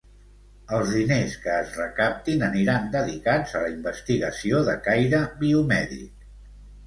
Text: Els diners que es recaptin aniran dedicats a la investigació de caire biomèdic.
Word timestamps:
Els 0.75 0.93
diners 0.93 1.33
que 1.41 1.51
es 1.65 1.75
recaptin 1.81 2.45
aniran 2.47 2.89
dedicats 2.95 3.53
a 3.59 3.63
la 3.65 3.69
investigació 3.75 4.61
de 4.71 4.75
caire 4.87 5.21
biomèdic. 5.45 6.27